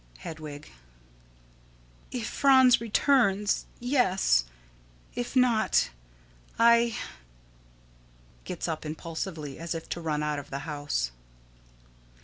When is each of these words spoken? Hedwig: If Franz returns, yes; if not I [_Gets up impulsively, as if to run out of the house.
Hedwig: 0.17 0.71
If 2.09 2.27
Franz 2.27 2.81
returns, 2.81 3.67
yes; 3.79 4.45
if 5.13 5.35
not 5.35 5.91
I 6.57 6.97
[_Gets 8.43 8.67
up 8.67 8.83
impulsively, 8.83 9.59
as 9.59 9.75
if 9.75 9.87
to 9.89 10.01
run 10.01 10.23
out 10.23 10.39
of 10.39 10.49
the 10.49 10.59
house. 10.65 11.11